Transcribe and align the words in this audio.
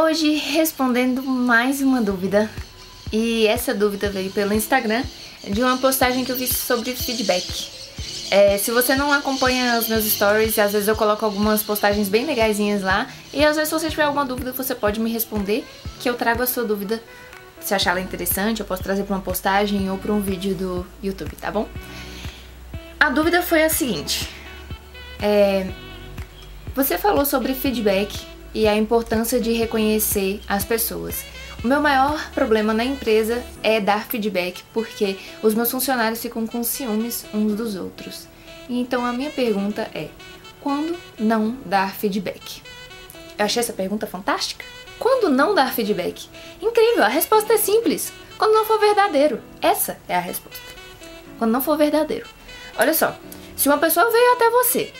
Hoje 0.00 0.36
respondendo 0.36 1.24
mais 1.24 1.82
uma 1.82 2.00
dúvida. 2.00 2.48
E 3.12 3.48
essa 3.48 3.74
dúvida 3.74 4.08
veio 4.08 4.30
pelo 4.30 4.54
Instagram 4.54 5.02
de 5.42 5.60
uma 5.60 5.76
postagem 5.76 6.24
que 6.24 6.30
eu 6.30 6.36
fiz 6.36 6.56
sobre 6.56 6.94
feedback. 6.94 7.68
É, 8.30 8.56
se 8.58 8.70
você 8.70 8.94
não 8.94 9.12
acompanha 9.12 9.76
os 9.76 9.88
meus 9.88 10.04
stories, 10.04 10.56
às 10.56 10.70
vezes 10.70 10.86
eu 10.86 10.94
coloco 10.94 11.24
algumas 11.24 11.64
postagens 11.64 12.08
bem 12.08 12.24
legaisinhas 12.24 12.80
lá. 12.80 13.08
E 13.34 13.44
às 13.44 13.56
vezes, 13.56 13.70
se 13.70 13.74
você 13.74 13.90
tiver 13.90 14.04
alguma 14.04 14.24
dúvida, 14.24 14.52
você 14.52 14.72
pode 14.72 15.00
me 15.00 15.12
responder, 15.12 15.66
que 15.98 16.08
eu 16.08 16.14
trago 16.14 16.44
a 16.44 16.46
sua 16.46 16.62
dúvida. 16.62 17.02
Se 17.60 17.74
achar 17.74 17.90
ela 17.90 18.00
interessante, 18.00 18.60
eu 18.60 18.66
posso 18.66 18.84
trazer 18.84 19.02
para 19.02 19.16
uma 19.16 19.22
postagem 19.22 19.90
ou 19.90 19.98
para 19.98 20.12
um 20.12 20.20
vídeo 20.20 20.54
do 20.54 20.86
YouTube, 21.02 21.34
tá 21.40 21.50
bom? 21.50 21.68
A 23.00 23.10
dúvida 23.10 23.42
foi 23.42 23.64
a 23.64 23.68
seguinte: 23.68 24.30
é, 25.20 25.66
você 26.72 26.96
falou 26.96 27.26
sobre 27.26 27.52
feedback 27.52 28.37
e 28.54 28.66
a 28.66 28.76
importância 28.76 29.40
de 29.40 29.52
reconhecer 29.52 30.40
as 30.48 30.64
pessoas. 30.64 31.24
O 31.62 31.66
meu 31.66 31.80
maior 31.80 32.30
problema 32.30 32.72
na 32.72 32.84
empresa 32.84 33.42
é 33.62 33.80
dar 33.80 34.06
feedback, 34.06 34.62
porque 34.72 35.18
os 35.42 35.54
meus 35.54 35.70
funcionários 35.70 36.22
ficam 36.22 36.46
com 36.46 36.62
ciúmes 36.62 37.26
uns 37.34 37.54
dos 37.54 37.74
outros. 37.74 38.28
Então 38.68 39.04
a 39.04 39.12
minha 39.12 39.30
pergunta 39.30 39.82
é: 39.94 40.08
quando 40.60 40.96
não 41.18 41.56
dar 41.64 41.94
feedback? 41.94 42.62
Eu 43.36 43.44
achei 43.44 43.60
essa 43.60 43.72
pergunta 43.72 44.06
fantástica. 44.06 44.64
Quando 44.98 45.28
não 45.28 45.54
dar 45.54 45.72
feedback? 45.72 46.28
Incrível, 46.60 47.04
a 47.04 47.08
resposta 47.08 47.54
é 47.54 47.58
simples. 47.58 48.12
Quando 48.36 48.54
não 48.54 48.64
for 48.64 48.78
verdadeiro. 48.78 49.40
Essa 49.60 49.98
é 50.08 50.16
a 50.16 50.20
resposta. 50.20 50.60
Quando 51.38 51.52
não 51.52 51.62
for 51.62 51.76
verdadeiro. 51.76 52.26
Olha 52.76 52.94
só, 52.94 53.16
se 53.56 53.68
uma 53.68 53.78
pessoa 53.78 54.10
veio 54.10 54.32
até 54.32 54.50
você 54.50 54.92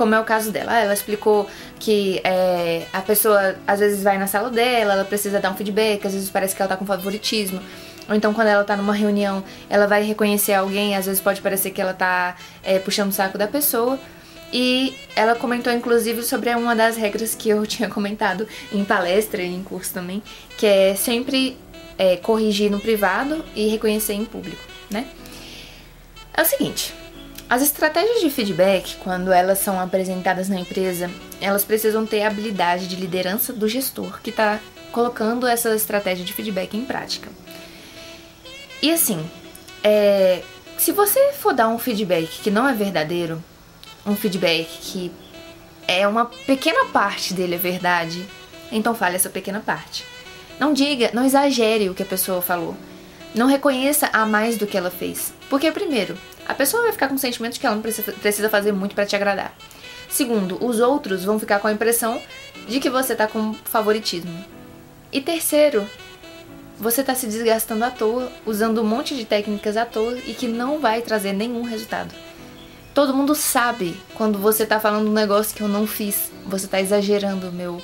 como 0.00 0.14
é 0.14 0.20
o 0.20 0.24
caso 0.24 0.50
dela. 0.50 0.78
Ela 0.78 0.94
explicou 0.94 1.46
que 1.80 2.20
é, 2.22 2.86
a 2.92 3.00
pessoa 3.00 3.56
às 3.66 3.80
vezes 3.80 4.04
vai 4.04 4.18
na 4.18 4.26
sala 4.26 4.50
dela, 4.50 4.92
ela 4.92 5.04
precisa 5.04 5.40
dar 5.40 5.50
um 5.50 5.56
feedback, 5.56 6.06
às 6.06 6.12
vezes 6.12 6.30
parece 6.30 6.54
que 6.54 6.62
ela 6.62 6.68
tá 6.68 6.76
com 6.76 6.86
favoritismo. 6.86 7.60
Ou 8.08 8.14
então 8.14 8.34
quando 8.34 8.48
ela 8.48 8.62
tá 8.62 8.76
numa 8.76 8.92
reunião, 8.92 9.42
ela 9.68 9.86
vai 9.86 10.04
reconhecer 10.04 10.52
alguém, 10.52 10.94
às 10.94 11.06
vezes 11.06 11.20
pode 11.20 11.40
parecer 11.40 11.70
que 11.70 11.80
ela 11.80 11.94
tá 11.94 12.36
é, 12.62 12.78
puxando 12.78 13.08
o 13.08 13.12
saco 13.12 13.38
da 13.38 13.48
pessoa. 13.48 13.98
E 14.52 14.94
ela 15.16 15.34
comentou 15.34 15.72
inclusive 15.72 16.22
sobre 16.22 16.54
uma 16.54 16.76
das 16.76 16.96
regras 16.96 17.34
que 17.34 17.48
eu 17.48 17.64
tinha 17.66 17.88
comentado 17.88 18.46
em 18.72 18.84
palestra 18.84 19.42
e 19.42 19.54
em 19.54 19.62
curso 19.62 19.94
também, 19.94 20.22
que 20.58 20.66
é 20.66 20.94
sempre 20.94 21.56
é, 21.96 22.16
corrigir 22.16 22.70
no 22.70 22.78
privado 22.78 23.42
e 23.54 23.68
reconhecer 23.68 24.14
em 24.14 24.24
público, 24.24 24.62
né? 24.90 25.06
É 26.34 26.42
o 26.42 26.44
seguinte, 26.44 26.94
as 27.50 27.62
estratégias 27.62 28.20
de 28.20 28.30
feedback, 28.30 28.96
quando 28.98 29.32
elas 29.32 29.58
são 29.58 29.80
apresentadas 29.80 30.48
na 30.48 30.60
empresa, 30.60 31.10
elas 31.40 31.64
precisam 31.64 32.06
ter 32.06 32.22
a 32.22 32.28
habilidade 32.28 32.86
de 32.86 32.94
liderança 32.94 33.52
do 33.52 33.68
gestor 33.68 34.20
que 34.22 34.30
está 34.30 34.60
colocando 34.92 35.48
essa 35.48 35.74
estratégia 35.74 36.24
de 36.24 36.32
feedback 36.32 36.76
em 36.76 36.84
prática. 36.84 37.28
E 38.80 38.92
assim, 38.92 39.28
é, 39.82 40.42
se 40.78 40.92
você 40.92 41.32
for 41.32 41.52
dar 41.52 41.68
um 41.68 41.78
feedback 41.78 42.40
que 42.40 42.52
não 42.52 42.68
é 42.68 42.72
verdadeiro, 42.72 43.42
um 44.06 44.14
feedback 44.14 44.68
que 44.80 45.10
é 45.88 46.06
uma 46.06 46.26
pequena 46.26 46.86
parte 46.92 47.34
dele 47.34 47.56
é 47.56 47.58
verdade, 47.58 48.28
então 48.70 48.94
fale 48.94 49.16
essa 49.16 49.28
pequena 49.28 49.58
parte. 49.58 50.06
Não 50.60 50.72
diga, 50.72 51.10
não 51.12 51.24
exagere 51.24 51.90
o 51.90 51.94
que 51.94 52.04
a 52.04 52.06
pessoa 52.06 52.40
falou. 52.40 52.76
Não 53.34 53.48
reconheça 53.48 54.08
a 54.12 54.24
mais 54.24 54.56
do 54.56 54.68
que 54.68 54.76
ela 54.76 54.90
fez. 54.90 55.32
Porque, 55.48 55.72
primeiro, 55.72 56.16
a 56.50 56.54
pessoa 56.54 56.82
vai 56.82 56.92
ficar 56.92 57.08
com 57.08 57.14
o 57.14 57.18
sentimento 57.18 57.54
de 57.54 57.60
que 57.60 57.66
ela 57.66 57.76
não 57.76 57.82
precisa 57.82 58.48
fazer 58.48 58.72
muito 58.72 58.94
para 58.94 59.06
te 59.06 59.14
agradar. 59.14 59.54
Segundo, 60.08 60.62
os 60.64 60.80
outros 60.80 61.24
vão 61.24 61.38
ficar 61.38 61.60
com 61.60 61.68
a 61.68 61.72
impressão 61.72 62.20
de 62.68 62.80
que 62.80 62.90
você 62.90 63.14
tá 63.14 63.28
com 63.28 63.54
favoritismo. 63.54 64.44
E 65.12 65.20
terceiro, 65.20 65.86
você 66.78 67.02
tá 67.04 67.14
se 67.14 67.26
desgastando 67.26 67.84
à 67.84 67.90
toa, 67.90 68.30
usando 68.44 68.80
um 68.80 68.84
monte 68.84 69.14
de 69.14 69.24
técnicas 69.24 69.76
à 69.76 69.86
toa 69.86 70.18
e 70.26 70.34
que 70.34 70.48
não 70.48 70.80
vai 70.80 71.02
trazer 71.02 71.32
nenhum 71.32 71.62
resultado. 71.62 72.12
Todo 72.92 73.14
mundo 73.14 73.34
sabe 73.36 73.96
quando 74.14 74.38
você 74.38 74.66
tá 74.66 74.80
falando 74.80 75.08
um 75.08 75.12
negócio 75.12 75.54
que 75.54 75.62
eu 75.62 75.68
não 75.68 75.86
fiz, 75.86 76.32
você 76.44 76.66
tá 76.66 76.80
exagerando 76.80 77.48
o 77.48 77.52
meu, 77.52 77.80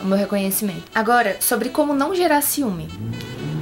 o 0.00 0.04
meu 0.04 0.16
reconhecimento. 0.16 0.84
Agora, 0.94 1.36
sobre 1.40 1.68
como 1.68 1.92
não 1.92 2.14
gerar 2.14 2.40
ciúme. 2.40 2.88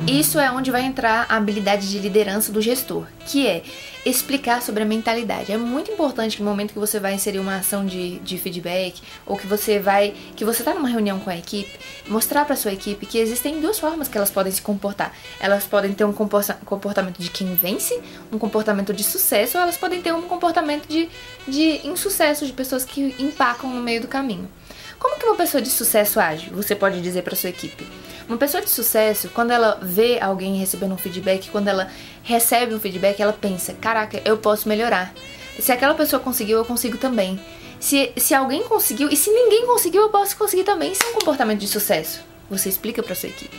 Isso 0.06 0.38
é 0.38 0.50
onde 0.50 0.70
vai 0.70 0.82
entrar 0.82 1.24
a 1.30 1.36
habilidade 1.36 1.90
de 1.90 1.98
liderança 1.98 2.52
do 2.52 2.60
gestor, 2.60 3.06
que 3.24 3.46
é 3.46 3.62
explicar 4.04 4.60
sobre 4.60 4.82
a 4.82 4.86
mentalidade. 4.86 5.50
É 5.50 5.56
muito 5.56 5.90
importante 5.90 6.42
no 6.42 6.48
momento 6.48 6.74
que 6.74 6.78
você 6.78 7.00
vai 7.00 7.14
inserir 7.14 7.38
uma 7.38 7.56
ação 7.56 7.86
de, 7.86 8.18
de 8.18 8.36
feedback 8.36 9.00
ou 9.24 9.38
que 9.38 9.46
você 9.46 9.78
vai, 9.78 10.12
que 10.36 10.44
você 10.44 10.60
está 10.60 10.74
numa 10.74 10.90
reunião 10.90 11.18
com 11.20 11.30
a 11.30 11.36
equipe, 11.38 11.70
mostrar 12.06 12.44
para 12.44 12.54
sua 12.54 12.74
equipe 12.74 13.06
que 13.06 13.16
existem 13.16 13.62
duas 13.62 13.78
formas 13.78 14.06
que 14.06 14.18
elas 14.18 14.30
podem 14.30 14.52
se 14.52 14.60
comportar. 14.60 15.10
Elas 15.40 15.64
podem 15.64 15.94
ter 15.94 16.04
um 16.04 16.12
comportamento 16.12 17.18
de 17.18 17.30
quem 17.30 17.54
vence, 17.54 17.98
um 18.30 18.38
comportamento 18.38 18.92
de 18.92 19.02
sucesso, 19.02 19.56
ou 19.56 19.62
elas 19.62 19.78
podem 19.78 20.02
ter 20.02 20.12
um 20.12 20.22
comportamento 20.22 20.86
de, 20.86 21.08
de 21.48 21.80
insucesso, 21.86 22.44
de 22.44 22.52
pessoas 22.52 22.84
que 22.84 23.16
empacam 23.18 23.70
no 23.70 23.80
meio 23.80 24.02
do 24.02 24.08
caminho. 24.08 24.50
Como 24.98 25.18
que 25.18 25.24
uma 25.24 25.34
pessoa 25.34 25.62
de 25.62 25.70
sucesso 25.70 26.20
age? 26.20 26.50
Você 26.50 26.74
pode 26.74 27.00
dizer 27.00 27.22
para 27.22 27.34
sua 27.34 27.48
equipe. 27.48 27.86
Uma 28.28 28.38
pessoa 28.38 28.62
de 28.62 28.70
sucesso, 28.70 29.28
quando 29.28 29.50
ela 29.50 29.78
vê 29.82 30.18
alguém 30.18 30.56
recebendo 30.56 30.92
um 30.92 30.96
feedback, 30.96 31.50
quando 31.50 31.68
ela 31.68 31.90
recebe 32.22 32.74
um 32.74 32.80
feedback, 32.80 33.20
ela 33.20 33.32
pensa: 33.32 33.74
caraca, 33.74 34.20
eu 34.24 34.38
posso 34.38 34.68
melhorar. 34.68 35.12
Se 35.58 35.70
aquela 35.70 35.94
pessoa 35.94 36.20
conseguiu, 36.20 36.58
eu 36.58 36.64
consigo 36.64 36.96
também. 36.96 37.38
Se, 37.78 38.12
se 38.16 38.34
alguém 38.34 38.62
conseguiu 38.62 39.10
e 39.10 39.16
se 39.16 39.30
ninguém 39.30 39.66
conseguiu, 39.66 40.02
eu 40.02 40.08
posso 40.08 40.36
conseguir 40.36 40.64
também. 40.64 40.92
Isso 40.92 41.04
é 41.04 41.10
um 41.10 41.14
comportamento 41.14 41.60
de 41.60 41.68
sucesso. 41.68 42.22
Você 42.48 42.68
explica 42.68 43.02
para 43.02 43.14
sua 43.14 43.28
equipe. 43.28 43.56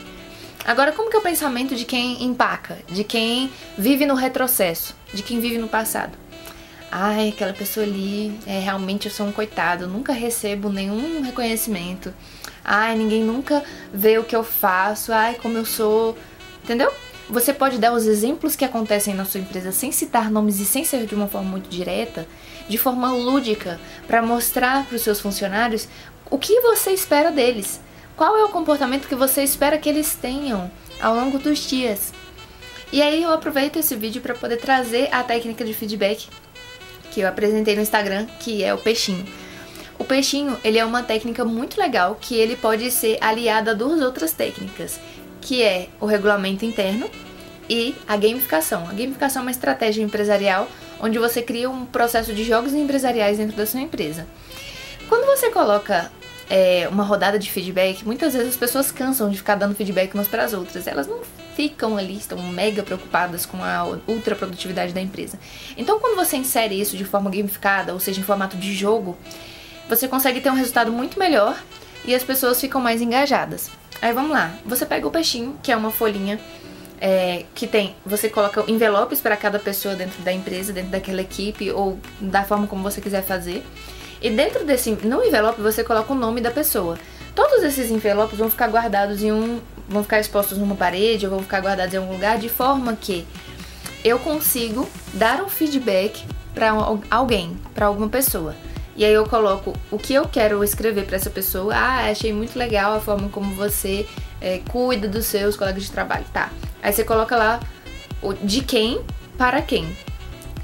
Agora, 0.66 0.92
como 0.92 1.12
que 1.12 1.16
é 1.16 1.20
o 1.20 1.22
pensamento 1.22 1.76
de 1.76 1.86
quem 1.86 2.24
empaca, 2.24 2.80
de 2.90 3.03
quem 3.03 3.52
vive 3.78 4.03
no 4.03 4.16
retrocesso, 4.16 4.96
de 5.14 5.22
quem 5.22 5.40
vive 5.40 5.59
no 5.59 5.68
passado? 5.68 6.18
Ai, 6.92 7.30
aquela 7.30 7.53
pessoa 7.53 7.86
ali, 7.86 8.36
é, 8.47 8.59
realmente 8.59 9.06
eu 9.06 9.12
sou 9.12 9.28
um 9.28 9.32
coitado, 9.32 9.88
nunca 9.88 10.12
recebo 10.12 10.70
nenhum 10.70 11.22
reconhecimento. 11.22 12.12
Ai, 12.66 12.96
ninguém 12.98 13.24
nunca 13.24 13.64
vê 13.94 14.18
o 14.18 14.24
que 14.24 14.36
eu 14.36 14.44
faço. 14.44 15.14
Ai, 15.14 15.36
como 15.36 15.58
eu 15.58 15.66
sou. 15.66 16.18
Entendeu? 16.64 16.92
Você 17.30 17.53
pode 17.53 17.78
dar 17.78 17.94
os 17.94 18.06
exemplos 18.06 18.56
que 18.56 18.66
acontecem 18.66 19.14
na 19.14 19.26
sua 19.26 19.40
empresa 19.40 19.72
sem 19.72 19.92
citar 19.92 20.30
nomes 20.30 20.59
e 20.59 20.66
sem 20.66 20.84
ser 20.84 21.06
de 21.06 21.16
uma 21.16 21.28
forma 21.28 21.50
muito 21.50 21.70
direta, 21.70 22.28
de 22.68 22.78
forma 22.78 23.12
lúdica, 23.12 23.80
para 24.08 24.22
mostrar 24.22 24.86
para 24.86 24.96
os 24.96 25.02
seus 25.02 25.20
funcionários 25.20 25.88
o 26.30 26.38
que 26.38 26.59
você 26.62 26.92
espera 26.92 27.31
deles. 27.31 27.80
Qual 28.16 28.38
é 28.38 28.44
o 28.44 28.50
comportamento 28.50 29.08
que 29.08 29.16
você 29.16 29.44
espera 29.44 29.78
que 29.78 29.90
eles 29.90 30.16
tenham 30.16 30.72
ao 31.02 31.16
longo 31.16 31.38
dos 31.40 31.68
dias? 31.68 32.14
E 32.92 33.02
aí 33.02 33.24
eu 33.24 33.34
aproveito 33.34 33.78
esse 33.78 33.96
vídeo 33.96 34.22
para 34.22 34.36
poder 34.36 34.58
trazer 34.58 35.09
a 35.12 35.24
técnica 35.24 35.66
de 35.66 35.74
feedback 35.74 36.28
que 37.12 37.22
eu 37.22 37.28
apresentei 37.28 37.76
no 37.76 37.82
Instagram, 37.82 38.26
que 38.40 38.64
é 38.64 38.74
o 38.74 38.78
peixinho. 38.78 39.26
O 40.06 40.08
peixinho, 40.08 40.56
ele 40.64 40.78
é 40.78 40.86
uma 40.86 41.02
técnica 41.02 41.44
muito 41.44 41.82
legal 41.82 42.16
que 42.22 42.36
ele 42.36 42.56
pode 42.56 42.92
ser 42.92 43.18
aliada 43.20 43.72
a 43.72 43.74
duas 43.74 44.00
outras 44.02 44.34
técnicas, 44.34 45.00
que 45.42 45.64
é 45.64 45.90
o 46.00 46.06
regulamento 46.06 46.64
interno 46.64 47.10
e 47.68 47.96
a 48.08 48.16
gamificação. 48.16 48.84
A 48.88 48.94
gamificação 48.94 49.42
é 49.42 49.46
uma 49.46 49.50
estratégia 49.50 50.04
empresarial 50.04 50.70
onde 51.00 51.18
você 51.18 51.42
cria 51.42 51.68
um 51.72 51.88
processo 51.88 52.36
de 52.36 52.44
jogos 52.44 52.76
empresariais 52.76 53.40
dentro 53.40 53.58
da 53.58 53.66
sua 53.66 53.82
empresa. 53.82 54.28
Quando 55.10 55.26
você 55.26 55.50
coloca 55.50 56.12
é, 56.52 56.88
uma 56.88 57.04
rodada 57.04 57.40
de 57.40 57.50
feedback, 57.50 58.06
muitas 58.06 58.34
vezes 58.34 58.50
as 58.50 58.58
pessoas 58.58 58.92
cansam 58.92 59.28
de 59.32 59.38
ficar 59.38 59.56
dando 59.56 59.74
feedback 59.74 60.14
umas 60.14 60.28
para 60.28 60.44
as 60.44 60.54
outras. 60.54 60.86
Elas 60.86 61.08
não 61.08 61.22
ficam 61.56 61.98
ali, 61.98 62.16
estão 62.16 62.38
mega 62.44 62.84
preocupadas 62.84 63.44
com 63.44 63.64
a 63.64 63.98
ultra 64.08 64.36
produtividade 64.36 64.94
da 64.94 65.02
empresa. 65.02 65.40
Então, 65.76 66.00
quando 66.00 66.16
você 66.16 66.38
insere 66.38 66.80
isso 66.80 66.96
de 66.96 67.06
forma 67.06 67.32
gamificada, 67.32 67.92
ou 67.92 68.00
seja, 68.00 68.20
em 68.20 68.24
formato 68.24 68.56
de 68.56 68.72
jogo, 68.72 69.18
você 69.88 70.07
consegue 70.07 70.41
ter 70.41 70.50
um 70.50 70.56
resultado 70.56 70.91
muito 70.91 71.19
melhor 71.19 71.56
e 72.06 72.13
as 72.13 72.23
pessoas 72.23 72.59
ficam 72.59 72.81
mais 72.81 73.01
engajadas. 73.01 73.69
Aí 74.01 74.13
vamos 74.13 74.31
lá, 74.31 74.53
você 74.66 74.85
pega 74.85 75.08
o 75.08 75.11
peixinho, 75.11 75.58
que 75.64 75.72
é 75.72 75.78
uma 75.78 75.91
folhinha 75.91 76.40
é, 76.99 77.46
que 77.53 77.67
tem, 77.67 77.96
você 78.05 78.29
coloca 78.29 78.64
envelopes 78.67 79.22
para 79.22 79.35
cada 79.37 79.59
pessoa 79.59 79.96
dentro 79.96 80.22
da 80.22 80.32
empresa, 80.32 80.73
dentro 80.73 80.91
daquela 80.91 81.22
equipe 81.22 81.72
ou 81.72 81.99
da 82.20 82.43
forma 82.43 82.67
como 82.67 82.84
você 82.84 83.02
quiser 83.02 83.23
fazer. 83.23 83.66
E 84.22 84.29
dentro 84.29 84.66
desse, 84.66 84.91
no 84.91 85.23
envelope 85.23 85.61
você 85.61 85.84
coloca 85.84 86.11
o 86.14 86.16
nome 86.16 86.41
da 86.41 86.52
pessoa. 86.52 86.97
Todos 87.35 87.64
esses 87.64 87.91
envelopes 87.91 88.38
vão 88.38 88.49
ficar 88.49 88.70
guardados 88.70 89.22
em 89.22 89.31
um, 89.31 89.59
vão 89.90 90.03
ficar 90.03 90.20
expostos 90.20 90.58
numa 90.58 90.76
parede 90.76 91.26
ou 91.26 91.31
vão 91.31 91.41
ficar 91.41 91.61
guardados 91.61 91.93
em 91.93 91.97
algum 91.97 92.14
lugar 92.14 92.38
de 92.38 92.47
forma 92.47 92.96
que 92.96 93.26
eu 94.03 94.17
consigo 94.20 94.88
dar 95.14 95.43
um 95.43 95.49
feedback 95.49 96.23
para 96.53 96.72
alguém, 97.09 97.58
para 97.73 97.88
alguma 97.88 98.08
pessoa. 98.08 98.55
E 98.96 99.03
aí 99.03 99.14
eu 99.14 99.26
coloco 99.26 99.74
o 99.92 99.97
que 99.97 100.14
eu 100.14 100.28
quero 100.28 100.64
escrever 100.64 101.06
para 101.06 101.18
essa 101.18 101.30
pessoa. 101.30 101.76
Ah, 101.76 102.09
achei 102.09 102.32
muito 102.32 102.58
legal 102.58 102.96
a 102.96 103.00
forma 103.00 103.30
como 103.30 103.53
você 103.53 104.08
é, 104.40 104.59
cuida 104.70 105.08
dos 105.08 105.26
seus 105.26 105.58
colegas 105.58 105.84
de 105.84 105.92
trabalho. 105.92 106.26
Tá. 106.32 106.50
Aí 106.82 106.94
você 106.94 107.03
coloca 107.03 107.36
lá 107.36 107.59
de 108.42 108.62
quem 108.62 109.02
para 109.38 109.62
quem. 109.62 109.86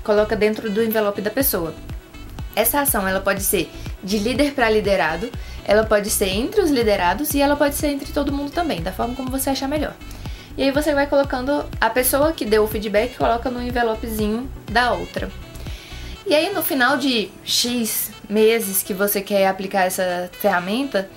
Coloca 0.04 0.36
dentro 0.36 0.70
do 0.70 0.82
envelope 0.82 1.22
da 1.22 1.30
pessoa. 1.30 1.74
Essa 2.56 2.82
ação 2.82 3.08
ela 3.08 3.20
pode 3.20 3.44
ser 3.44 3.70
de 4.04 4.18
líder 4.18 4.54
para 4.54 4.70
liderado 4.70 5.30
ela 5.66 5.84
pode 5.84 6.10
ser 6.10 6.30
entre 6.30 6.62
os 6.62 6.72
liderados 6.72 7.34
e 7.34 7.42
ela 7.42 7.56
pode 7.56 7.76
ser 7.76 7.88
entre 7.88 8.12
todo 8.12 8.32
mundo 8.32 8.52
também, 8.52 8.82
da 8.82 8.92
forma 8.92 9.16
como 9.16 9.30
você 9.30 9.50
achar 9.50 9.68
melhor. 9.68 9.94
E 10.58 10.64
aí 10.64 10.72
você 10.72 10.94
vai 10.94 11.08
colocando 11.08 11.66
a 11.80 11.90
pessoa 11.90 12.34
que 12.34 12.46
deu 12.46 12.64
o 12.64 12.68
feedback 12.68 13.16
coloca 13.16 13.50
no 13.50 13.62
envelopezinho 13.62 14.50
da 14.70 14.92
outra. 14.92 15.32
E 16.32 16.34
aí 16.34 16.54
no 16.54 16.64
final 16.64 16.96
de 16.96 17.30
X 17.44 18.10
meses 18.30 18.82
que 18.82 18.94
você 18.94 19.20
quer 19.20 19.48
aplicar 19.48 19.84
essa 19.84 20.30
ferramenta, 20.32 21.10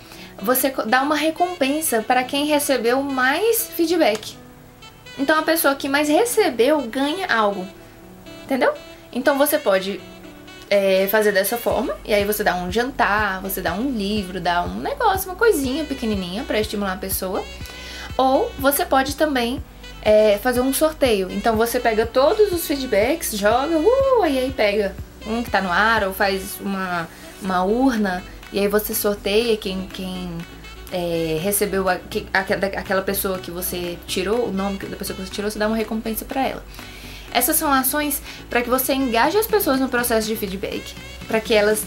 você 0.42 0.74
dá 0.86 1.02
uma 1.02 1.14
recompensa 1.14 2.02
para 2.02 2.24
quem 2.24 2.46
recebeu 2.46 3.00
mais 3.00 3.68
feedback. 3.76 4.36
Então 5.16 5.38
a 5.38 5.42
pessoa 5.42 5.76
que 5.76 5.88
mais 5.88 6.08
recebeu 6.08 6.80
ganha 6.88 7.28
algo. 7.28 7.64
Entendeu? 8.42 8.74
Então 9.12 9.38
você 9.38 9.56
pode 9.56 10.00
é, 10.68 11.06
fazer 11.06 11.30
dessa 11.30 11.56
forma, 11.56 11.96
e 12.04 12.12
aí 12.12 12.24
você 12.24 12.42
dá 12.42 12.56
um 12.56 12.72
jantar, 12.72 13.40
você 13.40 13.60
dá 13.60 13.72
um 13.72 13.92
livro, 13.92 14.40
dá 14.40 14.64
um 14.64 14.80
negócio, 14.80 15.30
uma 15.30 15.36
coisinha 15.36 15.84
pequenininha 15.84 16.42
para 16.42 16.58
estimular 16.58 16.94
a 16.94 16.96
pessoa. 16.96 17.44
Ou 18.18 18.50
você 18.58 18.84
pode 18.84 19.14
também 19.14 19.62
é, 20.02 20.38
fazer 20.38 20.60
um 20.60 20.72
sorteio. 20.72 21.30
Então 21.30 21.56
você 21.56 21.78
pega 21.78 22.04
todos 22.04 22.52
os 22.52 22.66
feedbacks, 22.66 23.30
joga, 23.38 23.78
uh, 23.78 24.26
e 24.26 24.40
aí 24.40 24.50
pega 24.50 24.92
um 25.26 25.42
que 25.42 25.50
tá 25.50 25.60
no 25.60 25.70
ar, 25.70 26.04
ou 26.04 26.12
faz 26.12 26.58
uma, 26.60 27.08
uma 27.40 27.64
urna, 27.64 28.22
e 28.52 28.58
aí 28.58 28.68
você 28.68 28.94
sorteia 28.94 29.56
quem, 29.56 29.88
quem 29.88 30.30
é, 30.92 31.38
recebeu 31.42 31.88
a, 31.88 31.96
que, 31.96 32.26
aquela 32.32 33.02
pessoa 33.02 33.38
que 33.38 33.50
você 33.50 33.98
tirou, 34.06 34.48
o 34.48 34.52
nome 34.52 34.78
da 34.78 34.96
pessoa 34.96 35.16
que 35.16 35.24
você 35.24 35.32
tirou, 35.32 35.50
você 35.50 35.58
dá 35.58 35.66
uma 35.66 35.76
recompensa 35.76 36.24
para 36.24 36.46
ela. 36.46 36.64
Essas 37.32 37.56
são 37.56 37.72
ações 37.72 38.22
para 38.48 38.62
que 38.62 38.70
você 38.70 38.94
engaje 38.94 39.36
as 39.36 39.46
pessoas 39.46 39.80
no 39.80 39.88
processo 39.88 40.28
de 40.28 40.36
feedback, 40.36 40.94
para 41.26 41.40
que 41.40 41.52
elas 41.52 41.84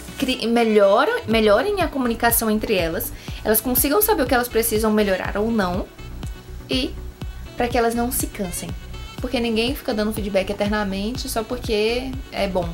melhorem, 0.49 1.23
melhorem 1.25 1.81
a 1.81 1.87
comunicação 1.87 2.51
entre 2.51 2.75
elas, 2.75 3.13
elas 3.45 3.61
consigam 3.61 4.01
saber 4.01 4.23
o 4.23 4.25
que 4.25 4.33
elas 4.33 4.49
precisam 4.49 4.91
melhorar 4.91 5.37
ou 5.37 5.49
não, 5.49 5.87
e 6.69 6.93
para 7.55 7.69
que 7.69 7.77
elas 7.77 7.95
não 7.95 8.11
se 8.11 8.27
cansem. 8.27 8.69
Porque 9.21 9.39
ninguém 9.39 9.73
fica 9.73 9.93
dando 9.93 10.11
feedback 10.11 10.49
eternamente 10.49 11.29
só 11.29 11.43
porque 11.43 12.11
é 12.31 12.47
bom. 12.47 12.69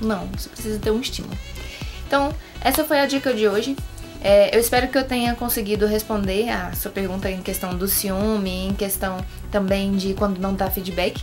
Não, 0.00 0.26
você 0.28 0.48
precisa 0.48 0.78
ter 0.78 0.90
um 0.90 1.00
estímulo. 1.00 1.36
Então, 2.06 2.34
essa 2.60 2.84
foi 2.84 3.00
a 3.00 3.06
dica 3.06 3.32
de 3.32 3.46
hoje. 3.48 3.76
É, 4.22 4.54
eu 4.54 4.60
espero 4.60 4.88
que 4.88 4.98
eu 4.98 5.04
tenha 5.04 5.34
conseguido 5.34 5.86
responder 5.86 6.50
a 6.50 6.72
sua 6.72 6.90
pergunta 6.90 7.30
em 7.30 7.40
questão 7.40 7.76
do 7.76 7.88
ciúme, 7.88 8.68
em 8.68 8.74
questão 8.74 9.24
também 9.50 9.92
de 9.92 10.14
quando 10.14 10.38
não 10.38 10.54
dá 10.54 10.70
feedback. 10.70 11.22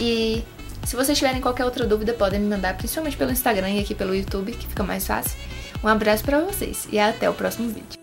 E 0.00 0.42
se 0.84 0.96
vocês 0.96 1.16
tiverem 1.18 1.40
qualquer 1.40 1.64
outra 1.64 1.86
dúvida, 1.86 2.12
podem 2.14 2.40
me 2.40 2.48
mandar, 2.48 2.76
principalmente 2.76 3.16
pelo 3.16 3.30
Instagram 3.30 3.70
e 3.70 3.80
aqui 3.80 3.94
pelo 3.94 4.14
YouTube, 4.14 4.52
que 4.52 4.66
fica 4.66 4.82
mais 4.82 5.06
fácil. 5.06 5.38
Um 5.82 5.88
abraço 5.88 6.24
para 6.24 6.40
vocês 6.40 6.88
e 6.90 6.98
até 6.98 7.28
o 7.28 7.34
próximo 7.34 7.68
vídeo. 7.68 7.99